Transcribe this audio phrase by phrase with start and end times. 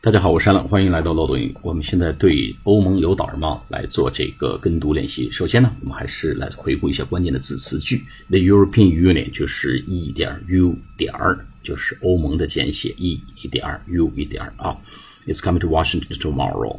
[0.00, 1.56] 大家好，我是山冷，欢迎来到漏斗英语。
[1.60, 3.60] 我们现在对欧盟有导儿吗？
[3.66, 5.28] 来做这个跟读练习。
[5.28, 8.04] 首先呢，我们还是来回顾一下关键的字词句。
[8.28, 14.78] The European Union 就是 E 点 U 点儿，就是欧盟的简写，E 一点 U 一点儿啊。
[15.26, 16.78] It's coming to Washington tomorrow。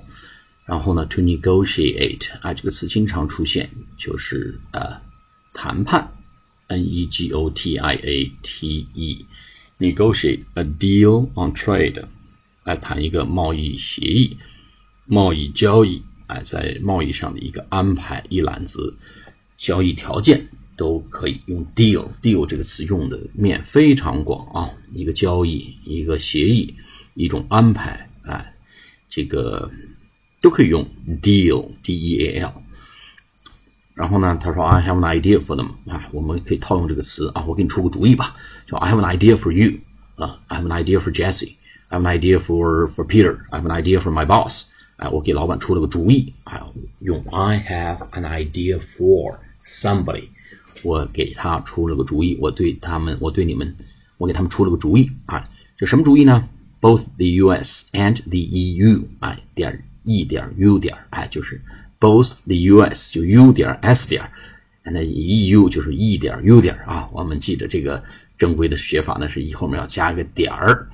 [0.63, 4.95] 然后呢，to negotiate 啊，这个词经常出现，就是呃
[5.53, 6.09] 谈判
[6.67, 12.01] ，N E G O T I A T E，negotiate a deal on trade。
[12.63, 14.37] 来谈一个贸易协议、
[15.05, 18.95] 贸易交易，哎，在贸易上的一个安排，一揽子
[19.57, 22.07] 交易条件都可以用 deal。
[22.21, 26.75] deal 这个词用的面非常广啊，一个交易、一个协议、
[27.15, 28.53] 一种安排，哎，
[29.09, 29.69] 这个
[30.41, 30.87] 都可以用
[31.21, 32.53] deal，D-E-A-L。
[33.95, 39.79] 然后呢，他说 I have an idea for them，啊，我们可以套用这个词啊，我给你出个主意吧，叫 I have an idea for you，
[40.15, 41.55] 啊，I have an idea for Jesse。
[41.88, 43.38] I have an idea for for Peter.
[43.50, 44.66] I have an idea for my boss.
[44.96, 46.60] 哎，我给老板出了个主意，哎，
[47.00, 49.36] 用 I have an idea for
[49.66, 50.28] somebody，
[50.82, 53.74] 我给他出了个主意，我对他们，我对你们，
[54.18, 56.48] 我给他们出了个主意，啊，这什么主意呢？
[56.80, 57.86] Both the U.S.
[57.92, 61.60] and the EU，哎，点 E 点 U 点，哎，就是
[61.98, 63.12] both the U.S.
[63.12, 64.22] 就 U 点 S 点，
[64.84, 67.08] 那 EU 就是 E 点 U 点啊。
[67.10, 68.02] 我们记得这个
[68.36, 70.88] 正规的学法呢，是 E 后面要加个点儿。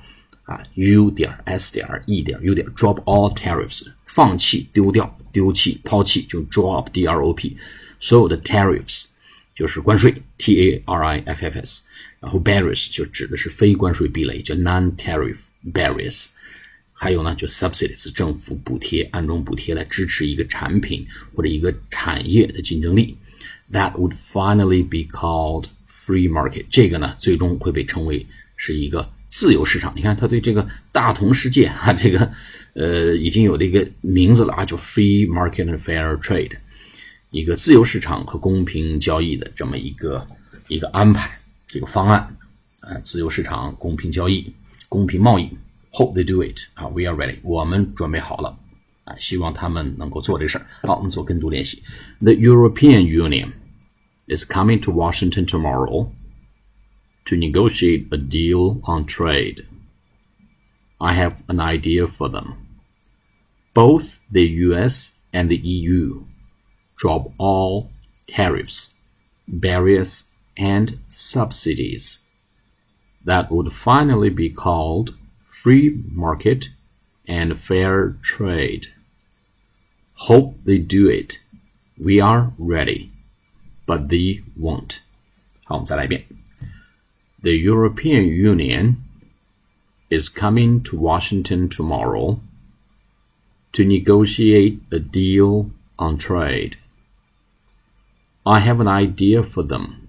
[0.46, 7.56] 啊，U 点 S 点 E 点 U 点，drop all tariffs，放弃、丢掉、丢弃、抛弃，就 drop，D R O P，
[7.98, 9.06] 所有的 tariffs
[9.56, 11.82] 就是关税，T A R I F F S，
[12.20, 16.26] 然后 barriers 就指的是非关税壁垒，叫 non-tariff barriers，
[16.92, 23.16] 还有呢，就 subsidies，政府补贴、暗中补贴来支持一个产品或者一个产业的竞争力
[23.72, 28.24] ，that would finally be called free market，这个呢，最终会被称为
[28.56, 29.10] 是一个。
[29.36, 32.32] 自由市场，你看他对这个大同世界啊，这个
[32.72, 36.52] 呃已经有了一个名字了啊，叫 Free Market and Fair Trade，
[37.30, 40.26] 一个自由市场和公平交易的这么一个
[40.68, 42.26] 一个安排，这个方案
[42.80, 44.50] 啊，自由市场、公平交易、
[44.88, 45.50] 公平贸易。
[45.92, 48.56] Hope they do it 啊，We are ready，我们准备好了
[49.04, 50.66] 啊，希望他们能够做这事儿。
[50.84, 51.82] 好，我们做跟读练习。
[52.22, 53.50] The European Union
[54.34, 56.08] is coming to Washington tomorrow.
[57.25, 59.65] to negotiate a deal on trade.
[60.99, 62.55] I have an idea for them.
[63.73, 66.25] Both the US and the EU
[66.97, 67.89] drop all
[68.27, 68.95] tariffs,
[69.47, 72.19] barriers, and subsidies.
[73.23, 75.15] That would finally be called
[75.45, 76.69] free market
[77.27, 78.87] and fair trade.
[80.27, 81.39] Hope they do it.
[81.97, 83.11] We are ready,
[83.87, 84.99] but they won't.
[85.63, 86.25] 好，我们再来一遍。
[87.42, 88.96] The European Union
[90.08, 92.40] is coming to Washington tomorrow
[93.72, 96.76] to negotiate a deal on trade.
[98.44, 100.08] I have an idea for them.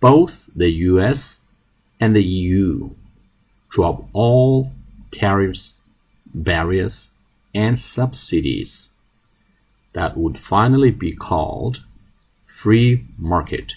[0.00, 1.42] Both the US
[2.00, 2.90] and the EU
[3.68, 4.72] drop all
[5.10, 5.74] tariffs,
[6.34, 7.10] barriers,
[7.54, 8.90] and subsidies
[9.92, 11.84] that would finally be called
[12.46, 13.74] free market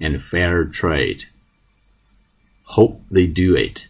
[0.00, 1.26] and fair trade.
[2.67, 3.87] Hope they do it.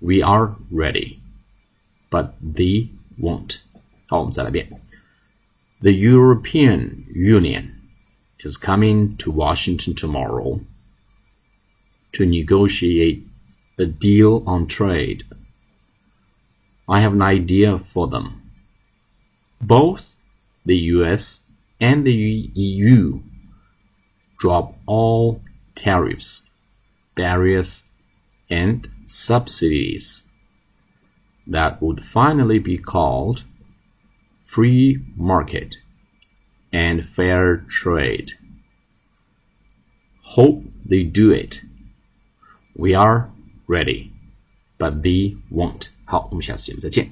[0.00, 1.20] We are ready,
[2.10, 2.88] but they
[3.20, 3.60] won't.
[4.06, 4.68] 好，我们再来一遍。
[5.80, 7.74] The European Union
[8.44, 10.60] is coming to Washington tomorrow
[12.12, 13.22] to negotiate
[13.78, 15.24] a deal on trade.
[16.86, 18.42] I have an idea for them.
[19.60, 20.16] Both
[20.64, 21.46] the US
[21.80, 22.12] and the
[22.54, 23.20] EU
[24.38, 25.40] drop all
[25.74, 26.45] tariffs
[27.16, 27.84] barriers,
[28.50, 30.26] and subsidies
[31.46, 33.44] that would finally be called
[34.44, 35.76] free market
[36.72, 38.32] and fair trade.
[40.22, 41.62] Hope they do it.
[42.74, 43.30] We are
[43.66, 44.12] ready,
[44.78, 45.88] but they won't.
[46.04, 47.10] 好，我们下次节目再见。